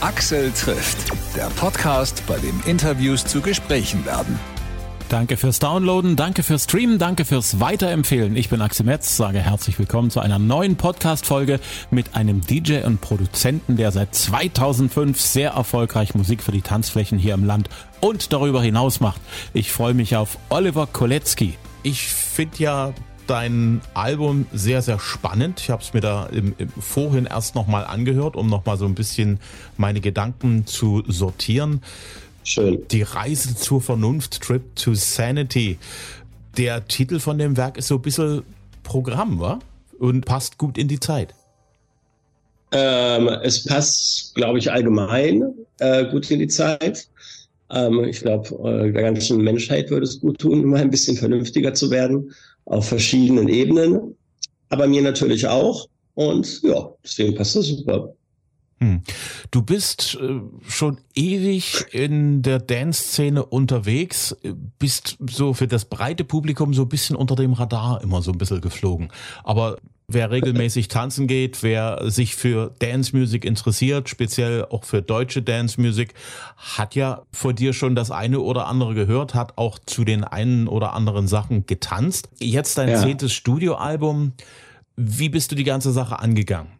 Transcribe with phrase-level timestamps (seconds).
[0.00, 4.38] Axel trifft, der Podcast, bei dem Interviews zu Gesprächen werden.
[5.08, 8.36] Danke fürs Downloaden, danke fürs Streamen, danke fürs Weiterempfehlen.
[8.36, 11.58] Ich bin Axel Metz, sage herzlich willkommen zu einer neuen Podcast-Folge
[11.90, 17.34] mit einem DJ und Produzenten, der seit 2005 sehr erfolgreich Musik für die Tanzflächen hier
[17.34, 17.68] im Land
[18.00, 19.20] und darüber hinaus macht.
[19.52, 21.54] Ich freue mich auf Oliver Kolecki.
[21.82, 22.92] Ich finde ja
[23.28, 25.60] dein Album sehr, sehr spannend.
[25.60, 28.94] Ich habe es mir da im, im vorhin erst nochmal angehört, um nochmal so ein
[28.94, 29.38] bisschen
[29.76, 31.82] meine Gedanken zu sortieren.
[32.42, 32.82] Schön.
[32.90, 35.78] Die Reise zur Vernunft, Trip to Sanity.
[36.56, 38.42] Der Titel von dem Werk ist so ein bisschen
[38.82, 39.58] Programm, wa?
[39.98, 41.34] Und passt gut in die Zeit.
[42.70, 45.42] Ähm, es passt, glaube ich, allgemein
[45.78, 47.08] äh, gut in die Zeit.
[47.70, 51.74] Ähm, ich glaube, äh, der ganzen Menschheit würde es gut tun, mal ein bisschen vernünftiger
[51.74, 52.32] zu werden
[52.68, 54.14] auf verschiedenen Ebenen,
[54.68, 55.88] aber mir natürlich auch.
[56.14, 58.12] Und ja, deswegen passt das super.
[58.80, 59.02] Hm.
[59.50, 64.36] Du bist äh, schon ewig in der Dance-Szene unterwegs,
[64.78, 68.38] bist so für das breite Publikum so ein bisschen unter dem Radar immer so ein
[68.38, 69.10] bisschen geflogen.
[69.42, 69.78] Aber
[70.10, 75.78] wer regelmäßig tanzen geht, wer sich für Dance Music interessiert, speziell auch für deutsche Dance
[75.78, 76.14] Music,
[76.56, 80.66] hat ja vor dir schon das eine oder andere gehört, hat auch zu den einen
[80.66, 82.30] oder anderen Sachen getanzt.
[82.40, 83.02] Jetzt dein ja.
[83.02, 84.32] zehntes Studioalbum.
[84.96, 86.72] Wie bist du die ganze Sache angegangen?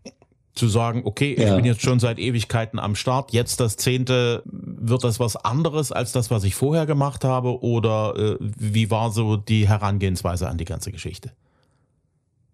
[0.54, 1.54] Zu sagen, okay, ich ja.
[1.54, 6.12] bin jetzt schon seit Ewigkeiten am Start, jetzt das zehnte, wird das was anderes als
[6.12, 7.62] das, was ich vorher gemacht habe?
[7.62, 11.30] Oder äh, wie war so die Herangehensweise an die ganze Geschichte?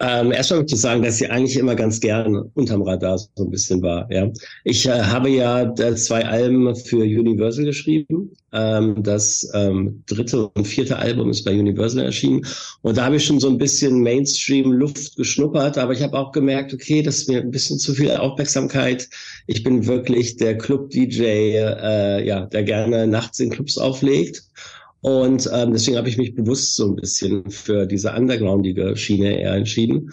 [0.07, 3.51] Ähm, erstmal möchte ich sagen, dass ich eigentlich immer ganz gern unterm Radar so ein
[3.51, 4.07] bisschen war.
[4.13, 4.31] Ja,
[4.65, 8.33] ich äh, habe ja äh, zwei Alben für Universal geschrieben.
[8.53, 12.45] Ähm, das ähm, dritte und vierte Album ist bei Universal erschienen
[12.83, 15.79] und da habe ich schon so ein bisschen Mainstream-Luft geschnuppert.
[15.79, 19.09] Aber ich habe auch gemerkt, okay, das ist mir ein bisschen zu viel Aufmerksamkeit.
[19.47, 24.43] Ich bin wirklich der Club-DJ, äh, ja, der gerne nachts in Clubs auflegt.
[25.05, 29.53] Und ähm, deswegen habe ich mich bewusst so ein bisschen für diese undergroundige Schiene eher
[29.53, 30.11] entschieden.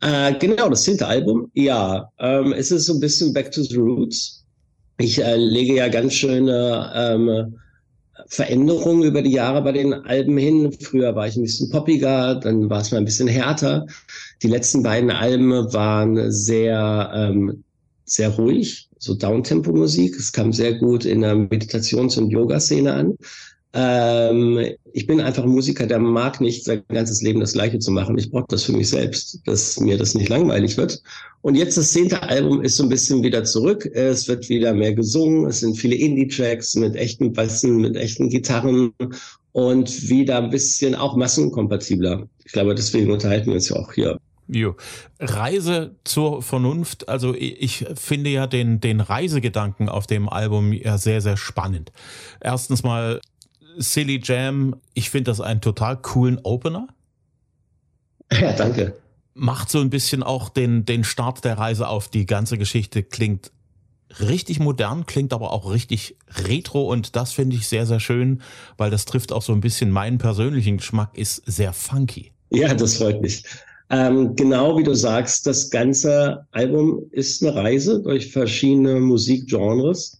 [0.00, 1.50] Äh, genau, das zehnte Album.
[1.54, 4.44] Ja, ähm, es ist so ein bisschen Back to the Roots.
[4.98, 7.58] Ich äh, lege ja ganz schöne ähm,
[8.28, 10.70] Veränderungen über die Jahre bei den Alben hin.
[10.70, 13.86] Früher war ich ein bisschen poppiger, dann war es mal ein bisschen härter.
[14.44, 17.64] Die letzten beiden Alben waren sehr, ähm,
[18.04, 20.14] sehr ruhig, so Downtempo-Musik.
[20.14, 23.18] Es kam sehr gut in der Meditations- und Yoga-Szene an.
[23.74, 27.90] Ähm, ich bin einfach ein Musiker, der mag nicht sein ganzes Leben das Gleiche zu
[27.90, 28.16] machen.
[28.16, 31.02] Ich brauche das für mich selbst, dass mir das nicht langweilig wird.
[31.42, 33.86] Und jetzt das zehnte Album ist so ein bisschen wieder zurück.
[33.92, 35.46] Es wird wieder mehr gesungen.
[35.46, 38.92] Es sind viele Indie-Tracks mit echten Bassen, mit echten Gitarren
[39.52, 42.26] und wieder ein bisschen auch massenkompatibler.
[42.44, 44.18] Ich glaube, deswegen unterhalten wir uns ja auch hier.
[44.48, 44.76] Jo.
[45.20, 47.08] Reise zur Vernunft.
[47.08, 51.92] Also ich finde ja den, den Reisegedanken auf dem Album ja sehr, sehr spannend.
[52.40, 53.20] Erstens mal
[53.78, 56.88] Silly Jam, ich finde das einen total coolen Opener.
[58.32, 58.94] Ja, danke.
[59.34, 62.08] Macht so ein bisschen auch den, den Start der Reise auf.
[62.08, 63.52] Die ganze Geschichte klingt
[64.20, 66.16] richtig modern, klingt aber auch richtig
[66.46, 68.42] retro und das finde ich sehr, sehr schön,
[68.76, 72.32] weil das trifft auch so ein bisschen meinen persönlichen Geschmack, ist sehr funky.
[72.50, 73.44] Ja, das freut mich.
[73.90, 80.17] Ähm, genau wie du sagst, das ganze Album ist eine Reise durch verschiedene Musikgenres.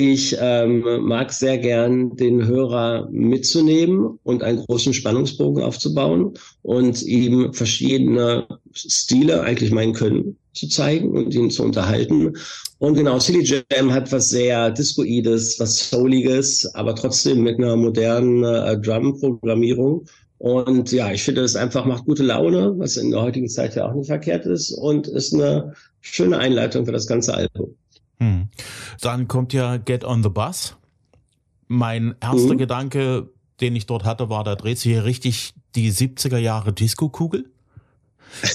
[0.00, 7.52] Ich ähm, mag sehr gern den Hörer mitzunehmen und einen großen Spannungsbogen aufzubauen und ihm
[7.52, 12.32] verschiedene Stile, eigentlich meinen Können, zu zeigen und ihn zu unterhalten.
[12.78, 18.42] Und genau, Silly Jam hat was sehr Discoides, was Souliges, aber trotzdem mit einer modernen
[18.42, 20.06] äh, Drum-Programmierung.
[20.38, 23.88] Und ja, ich finde, das einfach macht gute Laune, was in der heutigen Zeit ja
[23.88, 27.76] auch nicht verkehrt ist und ist eine schöne Einleitung für das ganze Album.
[29.00, 30.76] Dann kommt ja Get on the Bus.
[31.66, 32.58] Mein erster mhm.
[32.58, 33.28] Gedanke,
[33.60, 37.50] den ich dort hatte, war, da dreht sich hier richtig die 70er Jahre Disco-Kugel.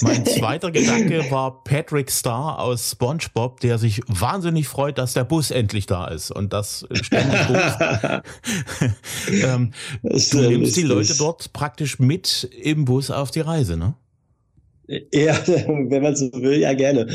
[0.02, 5.50] Mein zweiter Gedanke war Patrick Star aus SpongeBob, der sich wahnsinnig freut, dass der Bus
[5.50, 8.22] endlich da ist und das ständig ruft.
[9.30, 9.72] ähm,
[10.02, 13.94] du nimmst die Leute dort praktisch mit im Bus auf die Reise, ne?
[15.12, 17.06] Ja, wenn man so will, ja gerne.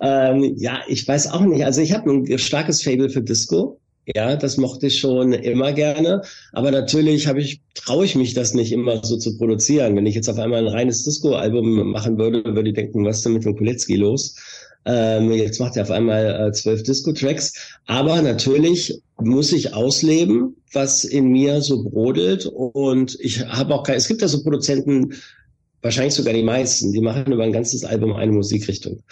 [0.00, 1.64] Ähm, ja, ich weiß auch nicht.
[1.64, 3.78] Also ich habe ein starkes Fable für Disco.
[4.14, 6.22] Ja, das mochte ich schon immer gerne.
[6.52, 9.96] Aber natürlich habe ich, traue ich mich das nicht immer so zu produzieren.
[9.96, 13.26] Wenn ich jetzt auf einmal ein reines Disco-Album machen würde, würde ich denken, was ist
[13.26, 14.36] denn mit dem Kulecki los?
[14.84, 17.78] Ähm, jetzt macht er auf einmal äh, zwölf Disco-Tracks.
[17.86, 22.46] Aber natürlich muss ich ausleben, was in mir so brodelt.
[22.46, 25.14] Und ich habe auch kein, es gibt ja so Produzenten,
[25.82, 29.02] wahrscheinlich sogar die meisten, die machen über ein ganzes Album eine Musikrichtung.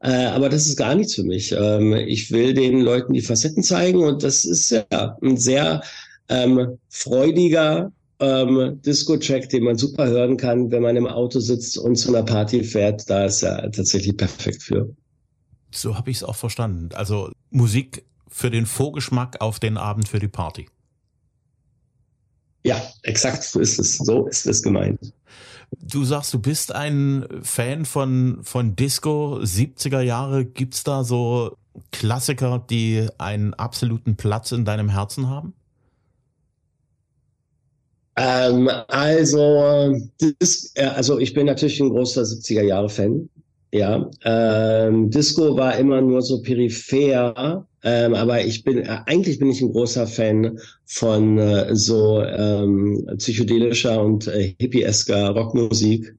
[0.00, 1.52] Äh, aber das ist gar nichts für mich.
[1.52, 5.82] Ähm, ich will den Leuten die Facetten zeigen und das ist ja ein sehr
[6.28, 11.96] ähm, freudiger ähm, Disco-Track, den man super hören kann, wenn man im Auto sitzt und
[11.96, 13.08] zu einer Party fährt.
[13.08, 14.94] Da ist er tatsächlich perfekt für.
[15.70, 16.90] So habe ich es auch verstanden.
[16.94, 20.66] Also Musik für den Vorgeschmack auf den Abend für die Party.
[22.64, 23.98] Ja, exakt so ist es.
[23.98, 25.12] So ist es gemeint.
[25.70, 30.44] Du sagst, du bist ein Fan von, von Disco 70er Jahre.
[30.44, 31.56] Gibt's da so
[31.92, 35.54] Klassiker, die einen absoluten Platz in deinem Herzen haben?
[38.16, 39.94] Ähm, also,
[40.38, 43.28] das, also ich bin natürlich ein großer 70er Jahre Fan.
[43.76, 49.50] Ja, ähm, Disco war immer nur so peripher, ähm, aber ich bin äh, eigentlich bin
[49.50, 56.16] ich ein großer Fan von äh, so ähm, psychedelischer und äh, hippiesker Rockmusik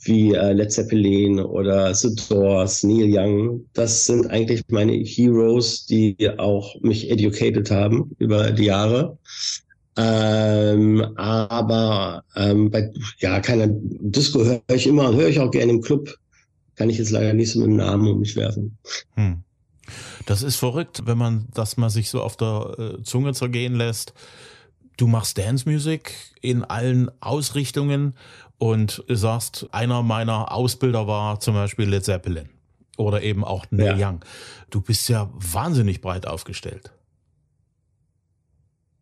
[0.00, 3.64] wie äh, Led Zeppelin oder The Doors, Neil Young.
[3.74, 9.16] Das sind eigentlich meine Heroes, die auch mich educated haben über die Jahre.
[9.96, 15.80] Ähm, aber ähm, bei ja keiner Disco höre ich immer, höre ich auch gerne im
[15.82, 16.12] Club
[16.76, 18.78] kann ich jetzt leider nicht so mit dem Namen um mich werfen.
[19.14, 19.42] Hm.
[20.26, 24.12] Das ist verrückt, wenn man das mal sich so auf der äh, Zunge zergehen lässt.
[24.96, 28.14] Du machst Dance Music in allen Ausrichtungen
[28.58, 32.48] und sagst, einer meiner Ausbilder war zum Beispiel Led Zeppelin
[32.96, 34.08] oder eben auch Neil ja.
[34.08, 34.24] Young.
[34.70, 36.92] Du bist ja wahnsinnig breit aufgestellt.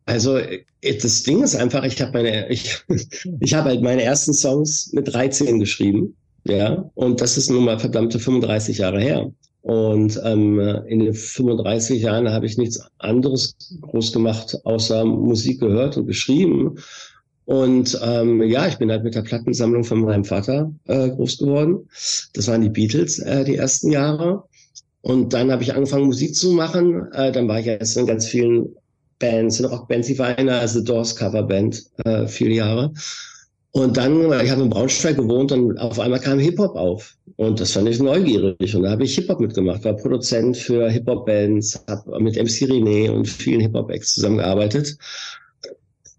[0.07, 2.85] Also äh, das Ding ist einfach, ich habe meine, ich,
[3.41, 7.79] ich habe halt meine ersten Songs mit 13 geschrieben ja, und das ist nun mal
[7.79, 9.33] verdammte 35 Jahre her.
[9.63, 15.97] Und ähm, in den 35 Jahren habe ich nichts anderes groß gemacht, außer Musik gehört
[15.97, 16.77] und geschrieben.
[17.47, 21.89] Und ähm, ja, ich bin halt mit der Plattensammlung von meinem Vater äh, groß geworden.
[22.35, 24.45] Das waren die Beatles, äh, die ersten Jahre.
[25.01, 27.11] Und dann habe ich angefangen, Musik zu machen.
[27.13, 28.75] Äh, dann war ich jetzt in ganz vielen
[29.19, 30.09] Bands, in Rockbands.
[30.09, 32.93] Ich war einer, also Doors Coverband, äh, viele Jahre.
[33.77, 37.17] Und dann, ich habe in Braunschweig gewohnt und auf einmal kam Hip-Hop auf.
[37.35, 38.77] Und das fand ich neugierig.
[38.77, 43.27] Und da habe ich Hip-Hop mitgemacht, war Produzent für Hip-Hop-Bands, habe mit MC René und
[43.27, 44.97] vielen Hip-Hop-Acts zusammengearbeitet.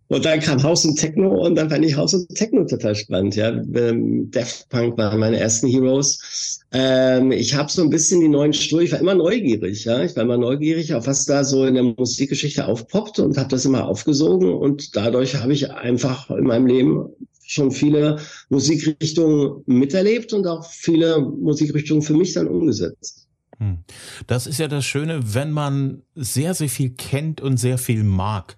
[0.10, 3.38] Und dann kam House und Techno und dann fand ich House und Techno total spannend.
[3.38, 6.60] Ja, ähm, Daft Punk waren meine ersten Heroes.
[6.74, 8.84] Ähm, ich habe so ein bisschen die neuen Stuhl.
[8.84, 9.86] Ich war immer neugierig.
[9.86, 13.48] Ja, ich war immer neugierig, auf was da so in der Musikgeschichte aufpoppt und habe
[13.48, 14.54] das immer aufgesogen.
[14.54, 17.16] Und dadurch habe ich einfach in meinem Leben
[17.47, 18.19] schon viele
[18.50, 23.27] Musikrichtungen miterlebt und auch viele Musikrichtungen für mich dann umgesetzt.
[23.59, 23.80] Hm.
[24.27, 28.57] Das ist ja das Schöne, wenn man sehr, sehr viel kennt und sehr viel mag,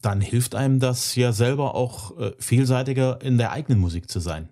[0.00, 4.48] dann hilft einem das ja selber auch äh, vielseitiger in der eigenen Musik zu sein.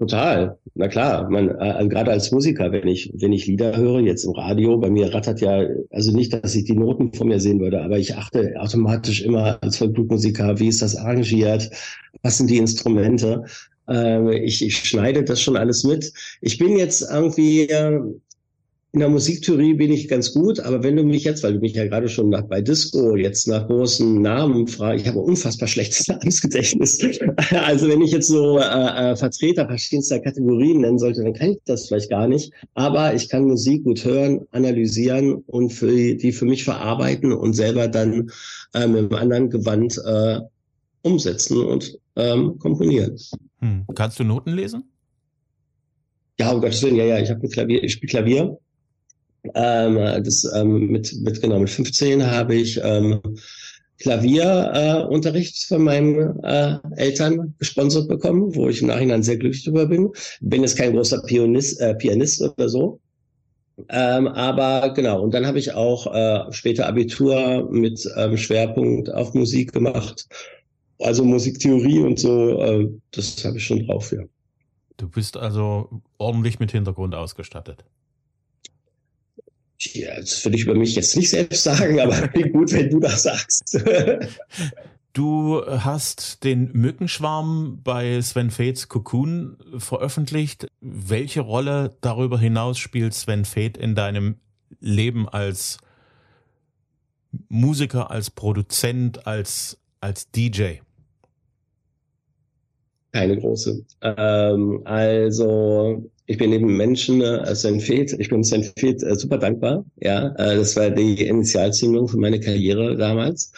[0.00, 1.28] Total, na klar.
[1.28, 4.88] Man, äh, gerade als Musiker, wenn ich wenn ich Lieder höre jetzt im Radio, bei
[4.88, 8.16] mir rattert ja, also nicht, dass ich die Noten vor mir sehen würde, aber ich
[8.16, 11.68] achte automatisch immer als Vollblutmusiker, wie ist das arrangiert,
[12.22, 13.44] was sind die Instrumente.
[13.90, 16.10] Äh, ich, ich schneide das schon alles mit.
[16.40, 18.00] Ich bin jetzt irgendwie äh,
[18.92, 21.74] in der Musiktheorie bin ich ganz gut, aber wenn du mich jetzt, weil du mich
[21.74, 26.08] ja gerade schon nach, bei Disco jetzt nach großen Namen fragst, ich habe unfassbar schlechtes
[26.08, 26.98] Namensgedächtnis.
[27.50, 28.62] Also wenn ich jetzt so äh,
[29.12, 32.52] äh, Vertreter verschiedenster Kategorien nennen sollte, dann kann ich das vielleicht gar nicht.
[32.74, 37.86] Aber ich kann Musik gut hören, analysieren und für die für mich verarbeiten und selber
[37.86, 38.30] dann
[38.74, 40.40] äh, mit einem anderen Gewand äh,
[41.02, 43.16] umsetzen und ähm, komponieren.
[43.60, 43.84] Hm.
[43.94, 44.84] Kannst du Noten lesen?
[46.38, 48.58] Ja, um Gottes Willen, ja, ja, ich habe Klavier, ich spiele Klavier
[49.54, 53.20] ähm, das ähm, mit, mit genau mit 15 habe ich ähm,
[54.00, 59.86] Klavierunterricht äh, von meinen äh, Eltern gesponsert bekommen, wo ich im Nachhinein sehr glücklich darüber
[59.86, 60.10] bin.
[60.40, 63.00] Bin jetzt kein großer Pianist, äh, Pianist oder so.
[63.88, 69.34] Ähm, aber genau, und dann habe ich auch äh, später Abitur mit ähm, Schwerpunkt auf
[69.34, 70.26] Musik gemacht.
[70.98, 74.22] Also Musiktheorie und so, äh, das habe ich schon drauf, ja.
[74.98, 77.84] Du bist also ordentlich mit Hintergrund ausgestattet.
[79.82, 83.22] Ja, das würde ich über mich jetzt nicht selbst sagen, aber gut, wenn du das
[83.22, 83.78] sagst.
[85.12, 90.68] Du hast den Mückenschwarm bei Sven Fates Cocoon veröffentlicht.
[90.80, 94.36] Welche Rolle darüber hinaus spielt Sven Fate in deinem
[94.80, 95.78] Leben als
[97.48, 100.76] Musiker, als Produzent, als, als DJ?
[103.12, 103.84] Keine große.
[104.02, 109.36] Ähm, also ich bin eben Menschen, äh, Sven Feth, ich bin Sven Feth äh, super
[109.36, 109.84] dankbar.
[110.00, 113.50] Ja, äh, das war die Initialzündung für meine Karriere damals.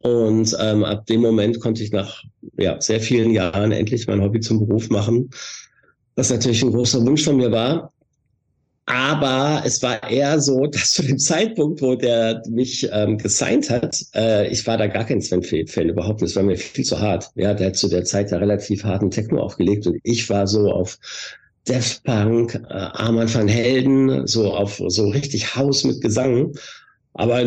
[0.00, 2.24] Und ähm, ab dem Moment konnte ich nach
[2.58, 5.30] ja, sehr vielen Jahren endlich mein Hobby zum Beruf machen,
[6.16, 7.92] was natürlich ein großer Wunsch von mir war.
[8.86, 13.96] Aber es war eher so, dass zu dem Zeitpunkt, wo der mich ähm, gesigned hat,
[14.16, 16.30] äh, ich war da gar kein Sven-Fan überhaupt nicht.
[16.30, 17.30] Es war mir viel zu hart.
[17.36, 20.72] Ja, der hat zu der Zeit ja relativ harten Techno aufgelegt und ich war so
[20.72, 20.98] auf
[21.68, 26.52] Death Punk, äh, Arman van Helden, so auf so richtig Haus mit Gesang.
[27.14, 27.42] Aber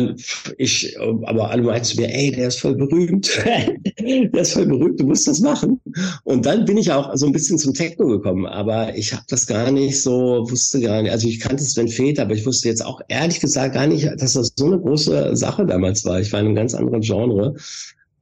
[0.58, 3.30] ich, aber alle meinten zu mir, ey, der ist voll berühmt.
[3.98, 5.80] der ist voll berühmt, du musst das machen.
[6.24, 8.44] Und dann bin ich auch so ein bisschen zum Techno gekommen.
[8.44, 11.10] Aber ich habe das gar nicht so, wusste gar nicht.
[11.10, 14.34] Also ich kannte Sven Feth, aber ich wusste jetzt auch ehrlich gesagt gar nicht, dass
[14.34, 16.20] das so eine große Sache damals war.
[16.20, 17.54] Ich war in einem ganz anderen Genre.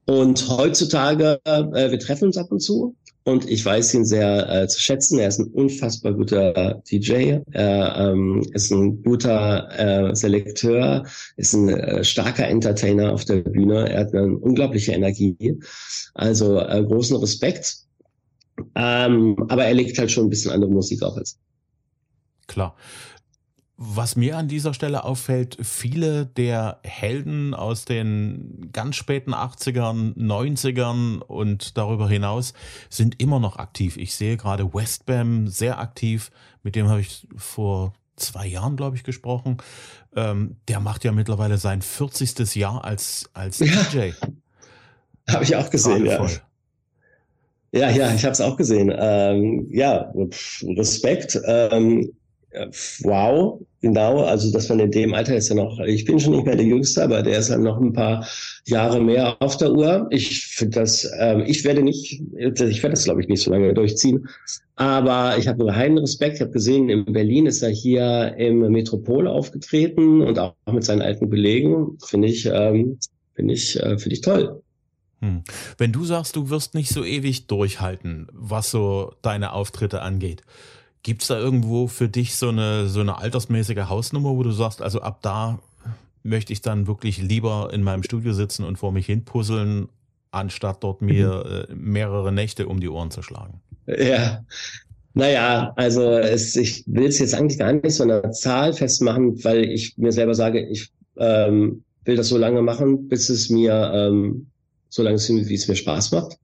[0.07, 2.95] Und heutzutage, äh, wir treffen uns ab und zu.
[3.25, 5.19] Und ich weiß ihn sehr äh, zu schätzen.
[5.19, 7.39] Er ist ein unfassbar guter DJ.
[7.51, 11.05] Er ähm, ist ein guter äh, Selekteur,
[11.37, 13.91] ist ein äh, starker Entertainer auf der Bühne.
[13.91, 15.59] Er hat eine unglaubliche Energie.
[16.15, 17.77] Also äh, großen Respekt.
[18.75, 21.39] Ähm, aber er legt halt schon ein bisschen andere Musik auf als.
[22.47, 22.75] Klar.
[23.83, 31.21] Was mir an dieser Stelle auffällt, viele der Helden aus den ganz späten 80ern, 90ern
[31.21, 32.53] und darüber hinaus
[32.91, 33.97] sind immer noch aktiv.
[33.97, 36.31] Ich sehe gerade Westbam sehr aktiv,
[36.63, 39.57] mit dem habe ich vor zwei Jahren, glaube ich, gesprochen.
[40.15, 42.57] Ähm, der macht ja mittlerweile sein 40.
[42.57, 43.67] Jahr als, als ja.
[43.67, 44.11] DJ.
[45.27, 46.29] Habe ich auch gesehen, ja.
[47.73, 48.93] Ja, ja, ich habe es auch gesehen.
[48.95, 50.13] Ähm, ja,
[50.77, 51.41] Respekt.
[51.47, 52.13] Ähm,
[53.03, 54.25] wow, genau.
[54.25, 56.67] Also, dass man in dem Alter ist ja noch, ich bin schon nicht mehr der
[56.67, 58.27] Jüngste, aber der ist halt noch ein paar
[58.67, 60.07] Jahre mehr auf der Uhr.
[60.11, 63.73] Ich finde das, ähm, ich werde nicht, ich werde das glaube ich nicht so lange
[63.73, 64.27] durchziehen.
[64.77, 66.37] Aber ich habe einen Respekt.
[66.37, 71.03] Ich habe gesehen, in Berlin ist er hier im Metropol aufgetreten und auch mit seinen
[71.03, 71.99] alten Kollegen.
[72.05, 72.99] Finde ich, ähm,
[73.35, 74.63] finde ich, äh, finde ich toll.
[75.21, 75.43] Hm.
[75.77, 80.43] Wenn du sagst, du wirst nicht so ewig durchhalten, was so deine Auftritte angeht,
[81.03, 84.83] Gibt es da irgendwo für dich so eine, so eine altersmäßige Hausnummer, wo du sagst,
[84.83, 85.59] also ab da
[86.23, 89.89] möchte ich dann wirklich lieber in meinem Studio sitzen und vor mich hin puzzeln,
[90.31, 91.53] anstatt dort mir mhm.
[91.53, 93.61] äh, mehrere Nächte um die Ohren zu schlagen?
[93.87, 94.45] Ja,
[95.15, 99.65] naja, also es, ich will es jetzt eigentlich gar nicht so eine Zahl festmachen, weil
[99.65, 104.47] ich mir selber sage, ich ähm, will das so lange machen, bis es mir ähm,
[104.89, 106.39] so lange, wie es mir Spaß macht.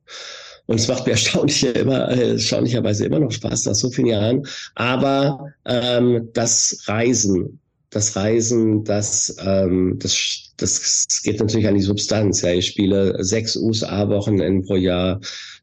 [0.66, 4.46] Und es macht mir erstaunlich immer, äh, erstaunlicherweise immer noch Spaß nach so vielen Jahren.
[4.74, 12.42] Aber ähm, das Reisen, das Reisen, das, ähm, das, das geht natürlich an die Substanz.
[12.42, 15.20] Ja, ich spiele sechs USA-Wochenenden pro Jahr,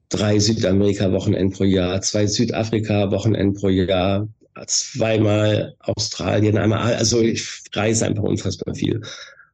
[0.10, 4.27] drei Südamerika-Wochenenden pro Jahr, zwei Südafrika-Wochenenden pro Jahr,
[4.67, 9.01] zweimal Australien, einmal, also ich reise einfach unfassbar viel.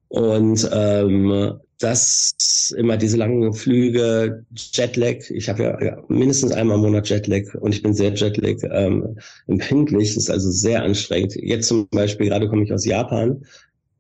[0.10, 5.30] Und ähm, das immer diese langen Flüge, Jetlag.
[5.30, 9.18] Ich habe ja, ja, mindestens einmal im Monat Jetlag und ich bin sehr Jetlag ähm,
[9.48, 10.10] empfindlich.
[10.10, 11.36] Das ist also sehr anstrengend.
[11.36, 13.46] Jetzt zum Beispiel gerade komme ich aus Japan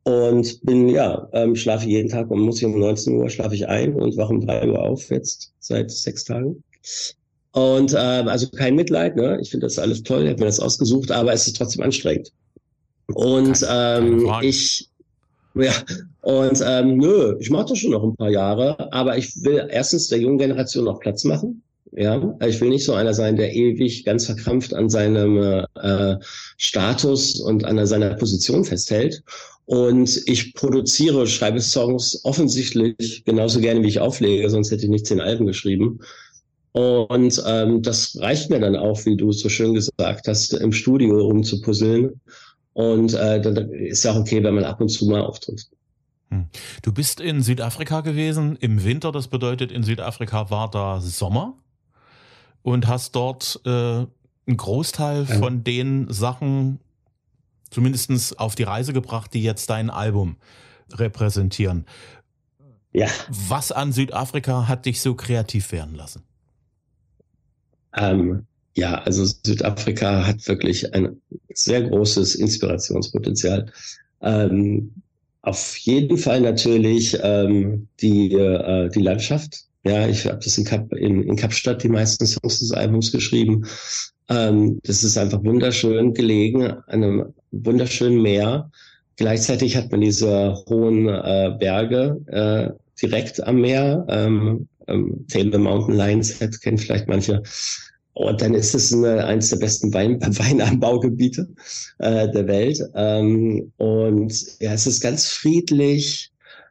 [0.03, 3.67] und bin ja ähm, schlafe jeden Tag und muss ich um 19 Uhr schlafe ich
[3.67, 6.63] ein und wache um 3 Uhr auf jetzt seit sechs Tagen.
[7.51, 9.39] Und ähm, also kein Mitleid, ne?
[9.41, 12.31] Ich finde das alles toll, ich habe mir das ausgesucht, aber es ist trotzdem anstrengend.
[13.07, 14.88] Und ähm, ich
[15.61, 15.73] ja,
[16.21, 20.07] und ähm, nö, ich mache das schon noch ein paar Jahre, aber ich will erstens
[20.07, 21.63] der jungen Generation noch Platz machen.
[21.91, 26.17] Ja, ich will nicht so einer sein, der ewig ganz verkrampft an seinem äh,
[26.57, 29.23] Status und an seiner Position festhält.
[29.65, 35.07] Und ich produziere, schreibe Songs offensichtlich genauso gerne, wie ich auflege, sonst hätte ich nicht
[35.07, 35.99] zehn Alben geschrieben.
[36.71, 41.21] Und ähm, das reicht mir dann auch, wie du so schön gesagt hast, im Studio
[41.21, 42.19] rumzupuzzeln
[42.79, 45.67] und äh, dann ist ja auch okay, wenn man ab und zu mal auftritt.
[46.29, 46.45] Hm.
[46.81, 51.57] Du bist in Südafrika gewesen im Winter, das bedeutet, in Südafrika war da Sommer
[52.61, 54.07] und hast dort äh, einen
[54.47, 55.35] Großteil ja.
[55.39, 56.79] von den Sachen
[57.69, 60.37] zumindestens auf die Reise gebracht, die jetzt dein Album
[60.89, 61.85] repräsentieren.
[62.93, 63.07] Ja.
[63.27, 66.23] Was an Südafrika hat dich so kreativ werden lassen?
[67.93, 71.21] Ähm, ja, also Südafrika hat wirklich ein
[71.53, 73.71] sehr großes Inspirationspotenzial.
[74.21, 74.91] Ähm,
[75.41, 79.63] auf jeden Fall natürlich ähm, die, äh, die Landschaft.
[79.85, 83.65] Ja, ich habe das in, Kap, in, in Kapstadt die meisten Songs des Albums geschrieben.
[84.29, 88.69] Ähm, das ist einfach wunderschön gelegen, an einem wunderschönen Meer.
[89.15, 92.69] Gleichzeitig hat man diese hohen äh, Berge äh,
[93.01, 94.05] direkt am Meer.
[94.09, 97.41] Ähm, ähm, Table Mountain Lions kennen vielleicht manche.
[98.19, 101.47] Und dann ist es eine, eines der besten Wein, Weinanbaugebiete
[101.99, 102.81] äh, der Welt.
[102.93, 106.29] Ähm, und ja, es ist ganz friedlich.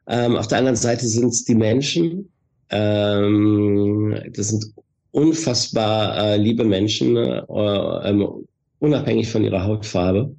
[0.09, 2.29] Ähm, auf der anderen Seite sind es die Menschen.
[2.69, 4.75] Ähm, das sind
[5.13, 8.29] unfassbar äh, liebe Menschen, äh, ähm,
[8.81, 10.37] unabhängig von ihrer Hautfarbe.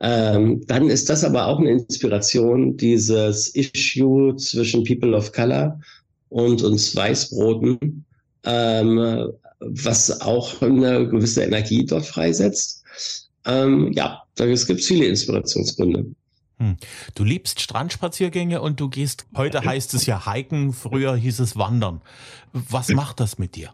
[0.00, 5.78] Ähm, dann ist das aber auch eine Inspiration, dieses Issue zwischen People of Color
[6.30, 8.04] und uns Weißbroten,
[8.44, 9.32] ähm,
[9.66, 12.84] was auch eine gewisse Energie dort freisetzt.
[13.44, 16.06] Ähm, ja, es gibt viele Inspirationsgründe.
[16.58, 16.76] Hm.
[17.14, 22.02] Du liebst Strandspaziergänge und du gehst, heute heißt es ja hiken, früher hieß es wandern.
[22.52, 23.72] Was macht das mit dir?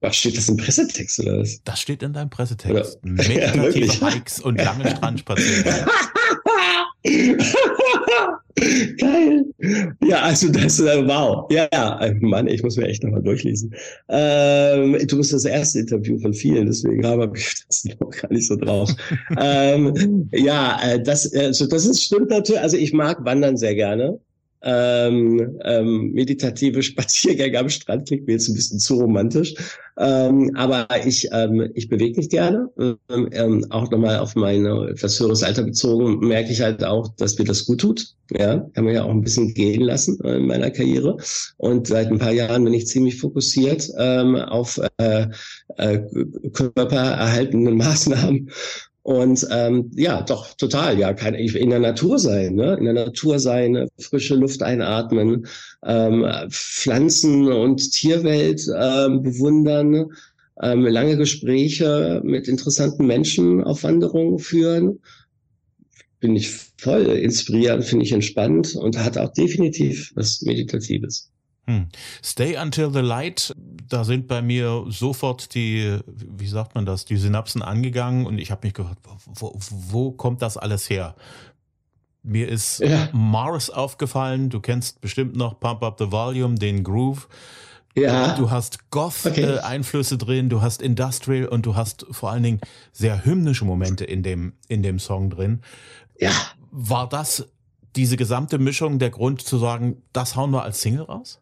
[0.00, 1.62] Was steht das im Pressetext oder was?
[1.64, 2.74] Das steht in deinem Pressetext.
[2.74, 2.98] Oder?
[3.02, 5.86] Meditative ja, Hikes und lange Strandspaziergänge.
[8.98, 9.44] Geil.
[10.02, 11.46] Ja, also das, äh, wow.
[11.50, 13.74] Ja, ja, äh, Mann, ich muss mir echt nochmal durchlesen.
[14.08, 18.46] Ähm, du bist das erste Interview von vielen, deswegen habe ich das noch gar nicht
[18.46, 18.90] so drauf.
[19.38, 22.62] ähm, ja, äh, das, also das ist, stimmt natürlich.
[22.62, 24.18] Also ich mag Wandern sehr gerne
[24.62, 29.54] ähm, ähm, meditative Spaziergänge am Strand klingt mir jetzt ein bisschen zu romantisch.
[29.98, 32.68] Ähm, aber ich, ähm, ich bewege mich gerne.
[32.78, 37.38] Ähm, ähm, auch nochmal auf meine etwas höheres Alter bezogen, merke ich halt auch, dass
[37.38, 38.14] mir das gut tut.
[38.30, 41.16] Ja, kann man ja auch ein bisschen gehen lassen äh, in meiner Karriere.
[41.56, 45.28] Und seit ein paar Jahren bin ich ziemlich fokussiert ähm, auf äh,
[45.76, 46.00] äh,
[46.52, 48.50] körpererhaltenden Maßnahmen
[49.06, 52.74] und ähm, ja, doch, total, ja, kann in der Natur sein, ne?
[52.74, 55.46] In der Natur sein, frische Luft einatmen,
[55.84, 60.06] ähm, Pflanzen- und Tierwelt ähm, bewundern,
[60.60, 64.98] ähm, lange Gespräche mit interessanten Menschen auf Wanderungen führen.
[66.18, 71.30] Bin ich voll inspirierend, finde ich entspannt und hat auch definitiv was Meditatives.
[71.68, 71.86] Hm.
[72.24, 73.54] Stay Until the Light,
[73.88, 78.50] da sind bei mir sofort die, wie sagt man das, die Synapsen angegangen und ich
[78.50, 81.14] habe mich gefragt, wo, wo kommt das alles her?
[82.22, 83.08] Mir ist ja.
[83.12, 87.28] Mars aufgefallen, du kennst bestimmt noch Pump Up the Volume, den Groove.
[87.94, 88.36] Ja.
[88.36, 90.22] Du hast Goth-Einflüsse okay.
[90.22, 92.60] äh, drin, du hast Industrial und du hast vor allen Dingen
[92.92, 95.62] sehr hymnische Momente in dem, in dem Song drin.
[96.18, 96.32] Ja.
[96.70, 97.48] War das
[97.94, 101.40] diese gesamte Mischung der Grund zu sagen, das hauen wir als Single raus?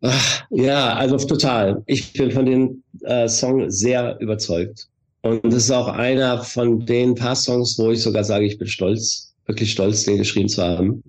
[0.00, 1.82] Ach, ja, also total.
[1.86, 4.88] Ich bin von dem äh, Song sehr überzeugt.
[5.22, 8.68] Und das ist auch einer von den paar Songs, wo ich sogar sage, ich bin
[8.68, 11.02] stolz, wirklich stolz, den geschrieben zu haben.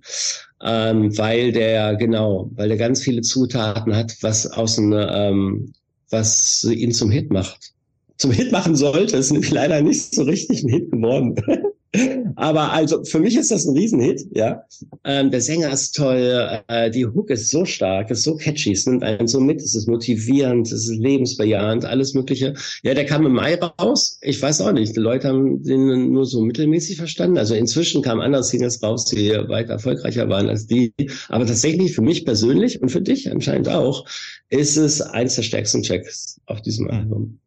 [0.61, 5.73] Ähm, weil der, genau, weil der ganz viele Zutaten hat, was außen, ähm,
[6.09, 7.73] was ihn zum Hit macht.
[8.17, 11.35] Zum Hit machen sollte, ist nämlich leider nicht so richtig ein Hit geworden.
[12.39, 14.63] Aber also für mich ist das ein Riesenhit, ja.
[15.03, 18.85] Ähm, der Sänger ist toll, äh, die Hook ist so stark, ist so catchy, es
[18.85, 22.53] nimmt einen so mit, es ist motivierend, es ist lebensbejahend, alles Mögliche.
[22.81, 24.19] Ja, der kam im Mai raus.
[24.21, 27.37] Ich weiß auch nicht, die Leute haben den nur so mittelmäßig verstanden.
[27.37, 30.93] Also inzwischen kamen andere Singles raus, die weit erfolgreicher waren als die.
[31.27, 34.07] Aber tatsächlich für mich persönlich und für dich anscheinend auch,
[34.47, 37.39] ist es eins der stärksten Checks auf diesem Album.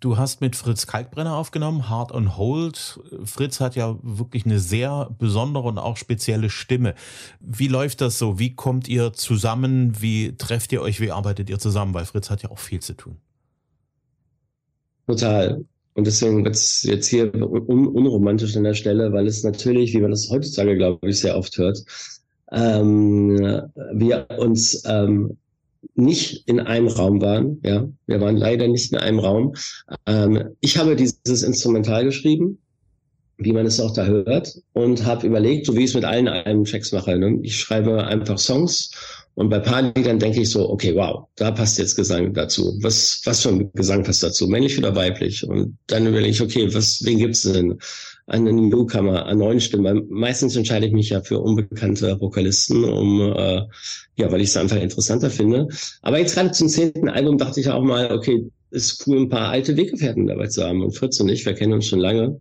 [0.00, 3.00] Du hast mit Fritz Kalkbrenner aufgenommen, Hard on Hold.
[3.24, 6.94] Fritz hat ja wirklich eine sehr besondere und auch spezielle Stimme.
[7.38, 8.38] Wie läuft das so?
[8.38, 10.00] Wie kommt ihr zusammen?
[10.00, 11.02] Wie trefft ihr euch?
[11.02, 11.92] Wie arbeitet ihr zusammen?
[11.92, 13.18] Weil Fritz hat ja auch viel zu tun.
[15.06, 15.62] Total.
[15.92, 20.00] Und deswegen wird es jetzt hier un unromantisch an der Stelle, weil es natürlich, wie
[20.00, 21.84] man das heutzutage, glaube ich, sehr oft hört,
[22.52, 23.38] ähm,
[23.92, 25.36] wir uns ähm,
[25.94, 27.60] nicht in einem Raum waren.
[27.64, 29.54] Ja, wir waren leider nicht in einem Raum.
[30.06, 32.58] Ähm, ich habe dieses Instrumental geschrieben,
[33.38, 36.28] wie man es auch da hört, und habe überlegt, so wie ich es mit allen
[36.28, 37.18] Albenchecks mache.
[37.18, 37.38] Ne?
[37.42, 38.90] Ich schreibe einfach Songs
[39.34, 42.76] und bei paar Liedern denke ich so, okay, wow, da passt jetzt Gesang dazu.
[42.82, 44.46] Was, was für ein Gesang passt dazu?
[44.46, 45.46] Männlich oder weiblich?
[45.46, 47.78] Und dann überlege ich, okay, was, wen gibt's denn?
[48.26, 50.06] Einen Newcomer, an neuen Stimmen.
[50.08, 53.62] Meistens entscheide ich mich ja für unbekannte Vokalisten, um, äh,
[54.16, 55.68] ja, weil ich es einfach interessanter finde.
[56.02, 59.48] Aber jetzt gerade zum zehnten Album dachte ich auch mal, okay, ist cool, ein paar
[59.48, 60.82] alte Weggefährten dabei zu haben.
[60.82, 62.40] Und Fritz und ich, wir kennen uns schon lange,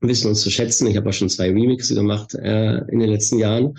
[0.00, 0.86] wissen uns zu schätzen.
[0.86, 3.74] Ich habe auch schon zwei Remixe gemacht äh, in den letzten Jahren.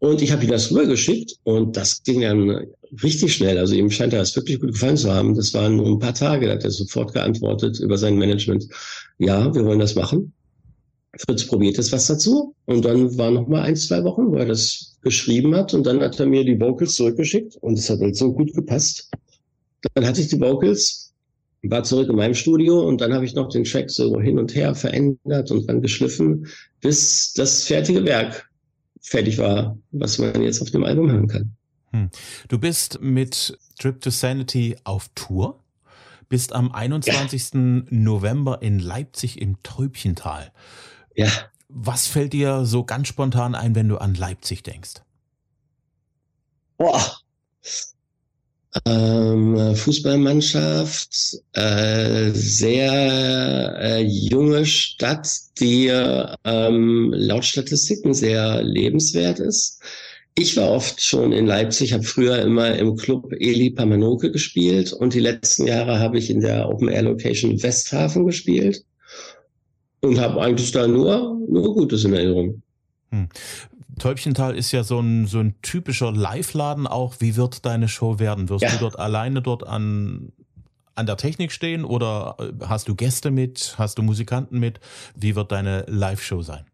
[0.00, 2.66] Und ich habe ihm das rübergeschickt und das ging dann
[3.02, 3.58] richtig schnell.
[3.58, 5.34] Also ihm scheint das wirklich gut gefallen zu haben.
[5.34, 8.66] Das waren nur ein paar Tage, da hat er sofort geantwortet über sein Management.
[9.18, 10.32] Ja, wir wollen das machen.
[11.18, 12.54] Fritz probiert jetzt was dazu.
[12.64, 15.74] Und dann war noch mal ein, zwei Wochen, wo er das geschrieben hat.
[15.74, 19.10] Und dann hat er mir die Vocals zurückgeschickt und es hat halt so gut gepasst.
[19.92, 21.12] Dann hatte ich die Vocals,
[21.62, 24.54] war zurück in meinem Studio und dann habe ich noch den Track so hin und
[24.54, 26.46] her verändert und dann geschliffen,
[26.80, 28.49] bis das fertige Werk
[29.00, 31.56] fertig war, was man jetzt auf dem Album hören kann.
[31.92, 32.10] Hm.
[32.48, 35.62] Du bist mit Trip to Sanity auf Tour,
[36.28, 37.54] bist am 21.
[37.54, 37.82] Ja.
[37.90, 40.52] November in Leipzig im Tröbchental.
[41.14, 41.28] Ja.
[41.68, 45.02] Was fällt dir so ganz spontan ein, wenn du an Leipzig denkst?
[46.76, 47.18] Boah.
[48.84, 55.28] Ähm, Fußballmannschaft, äh, sehr äh, junge Stadt,
[55.58, 59.82] die ähm, laut Statistiken sehr lebenswert ist.
[60.36, 65.14] Ich war oft schon in Leipzig, habe früher immer im Club Eli Pamanoke gespielt und
[65.14, 68.84] die letzten Jahre habe ich in der Open Air Location Westhafen gespielt
[70.00, 72.62] und habe eigentlich da nur, nur Gutes in Erinnerung.
[73.10, 73.28] Hm.
[74.00, 77.16] Täubchental ist ja so ein, so ein typischer Live-Laden auch.
[77.20, 78.48] Wie wird deine Show werden?
[78.48, 78.70] Wirst ja.
[78.70, 80.32] du dort alleine dort an,
[80.94, 83.74] an der Technik stehen oder äh, hast du Gäste mit?
[83.78, 84.80] Hast du Musikanten mit?
[85.14, 86.64] Wie wird deine Live-Show sein?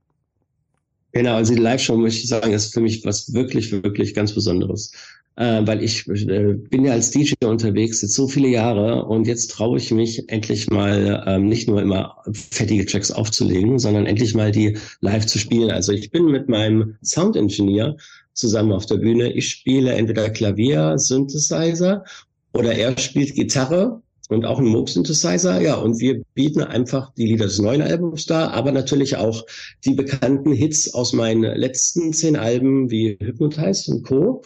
[1.12, 4.93] Genau, also die Live-Show, möchte ich sagen, ist für mich was wirklich, wirklich ganz Besonderes
[5.37, 9.51] äh, weil ich äh, bin ja als DJ unterwegs jetzt so viele Jahre und jetzt
[9.51, 14.51] traue ich mich endlich mal ähm, nicht nur immer fettige Tracks aufzulegen, sondern endlich mal
[14.51, 15.70] die live zu spielen.
[15.70, 17.96] Also ich bin mit meinem Sound Engineer
[18.33, 19.33] zusammen auf der Bühne.
[19.33, 22.05] Ich spiele entweder Klavier, Synthesizer
[22.53, 25.61] oder er spielt Gitarre und auch einen Moog Synthesizer.
[25.61, 29.44] Ja, und wir bieten einfach die Lieder des neuen Albums da, aber natürlich auch
[29.85, 34.42] die bekannten Hits aus meinen letzten zehn Alben wie Hypnotize und Co.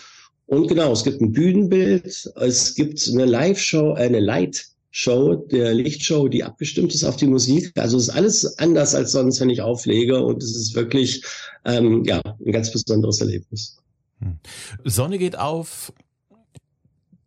[0.51, 6.43] Und genau, es gibt ein Bühnenbild, es gibt eine Live-Show, eine Light-Show, der Lichtshow, die
[6.43, 7.71] abgestimmt ist auf die Musik.
[7.77, 11.25] Also es ist alles anders als sonst, wenn ich auflege und es ist wirklich
[11.65, 13.77] ähm, ja ein ganz besonderes Erlebnis.
[14.19, 14.39] Hm.
[14.85, 15.93] Sonne geht auf.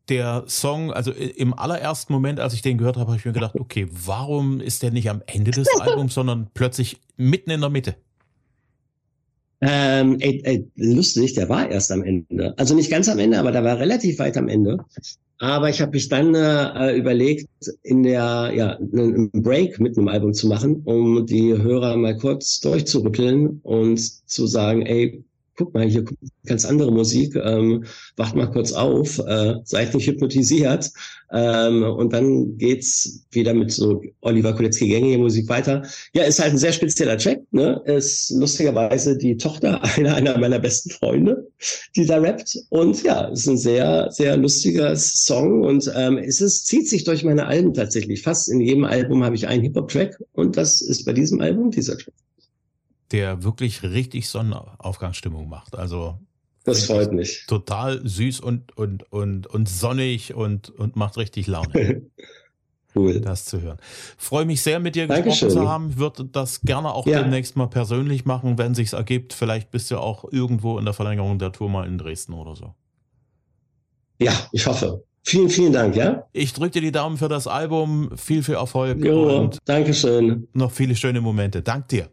[0.09, 3.55] Der Song, also im allerersten Moment, als ich den gehört habe, habe ich mir gedacht,
[3.55, 7.95] okay, warum ist der nicht am Ende des Albums, sondern plötzlich mitten in der Mitte?
[9.65, 12.53] Ähm, ey, ey, lustig, der war erst am Ende.
[12.57, 14.77] Also nicht ganz am Ende, aber der war relativ weit am Ende.
[15.39, 17.47] Aber ich habe mich dann äh, überlegt,
[17.81, 22.59] in der ja einen Break mit einem Album zu machen, um die Hörer mal kurz
[22.59, 23.99] durchzurütteln und
[24.29, 25.23] zu sagen, ey,
[25.55, 27.85] guck mal, hier kommt ganz andere Musik, ähm,
[28.17, 30.91] wacht mal kurz auf, äh, seid nicht hypnotisiert.
[31.31, 35.83] Ähm, und dann geht's wieder mit so Oliver Koletzki gängige Musik weiter.
[36.13, 37.81] Ja, ist halt ein sehr spezieller Track, ne?
[37.85, 41.47] Ist lustigerweise die Tochter einer, einer meiner besten Freunde,
[41.95, 42.57] die da rappt.
[42.69, 47.23] Und ja, ist ein sehr, sehr lustiger Song und ähm, es ist, zieht sich durch
[47.23, 48.21] meine Alben tatsächlich.
[48.21, 51.97] Fast in jedem Album habe ich einen Hip-Hop-Track und das ist bei diesem Album dieser
[51.97, 52.13] Track
[53.13, 55.77] der wirklich richtig Sonnenaufgangsstimmung macht.
[55.77, 56.17] Also
[56.65, 57.45] das freut mich.
[57.47, 62.03] Total süß und, und, und, und sonnig und, und macht richtig Laune.
[62.95, 63.21] cool.
[63.21, 63.77] Das zu hören.
[64.17, 65.49] Freue mich sehr, mit dir gesprochen Dankeschön.
[65.49, 65.97] zu haben.
[65.97, 67.21] Würde das gerne auch ja.
[67.21, 69.33] demnächst mal persönlich machen, wenn sich's ergibt.
[69.33, 72.73] Vielleicht bist du auch irgendwo in der Verlängerung der Tour mal in Dresden oder so.
[74.19, 75.03] Ja, ich hoffe.
[75.25, 76.27] Vielen, vielen Dank, ja?
[76.33, 78.11] Ich drücke dir die Daumen für das Album.
[78.17, 79.03] Viel, viel Erfolg.
[79.03, 80.47] Jo, und Dankeschön.
[80.53, 81.61] Noch viele schöne Momente.
[81.61, 82.09] Dank dir.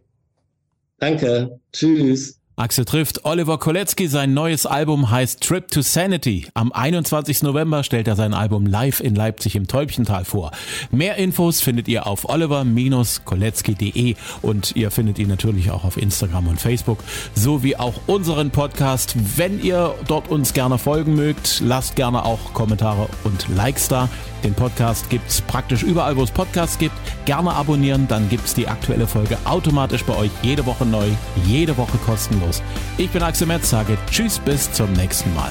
[1.01, 1.59] Danke.
[1.73, 2.41] Tschüss.
[2.61, 4.07] Axel trifft Oliver Kolecki.
[4.07, 6.47] Sein neues Album heißt Trip to Sanity.
[6.53, 7.43] Am 21.
[7.43, 10.51] November stellt er sein Album live in Leipzig im Täubchental vor.
[10.91, 16.61] Mehr Infos findet ihr auf oliver-kolecki.de und ihr findet ihn natürlich auch auf Instagram und
[16.61, 16.99] Facebook,
[17.35, 19.15] sowie auch unseren Podcast.
[19.39, 24.11] Wenn ihr dort uns gerne folgen mögt, lasst gerne auch Kommentare und Likes da.
[24.45, 26.95] Den Podcast gibt's praktisch überall, wo es Podcasts gibt.
[27.25, 31.09] Gerne abonnieren, dann gibt's die aktuelle Folge automatisch bei euch jede Woche neu,
[31.45, 32.63] jede Woche kostenlos.
[32.97, 35.51] Ich bin Axel Metz, sage Tschüss, bis zum nächsten Mal.